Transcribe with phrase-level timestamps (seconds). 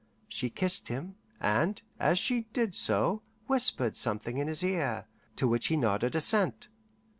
[0.27, 5.67] She kissed him, and, as she did so, whispered something in his ear, to which
[5.67, 6.69] he nodded assent.